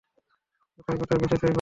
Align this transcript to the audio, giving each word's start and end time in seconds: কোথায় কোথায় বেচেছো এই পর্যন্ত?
কোথায় 0.77 0.97
কোথায় 0.97 1.19
বেচেছো 1.21 1.35
এই 1.37 1.39
পর্যন্ত? 1.39 1.49